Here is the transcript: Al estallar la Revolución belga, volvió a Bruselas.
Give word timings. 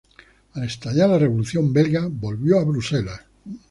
Al 0.53 0.63
estallar 0.63 1.09
la 1.11 1.19
Revolución 1.19 1.71
belga, 1.71 2.03
volvió 2.09 2.57
a 2.59 2.63
Bruselas. 2.63 3.21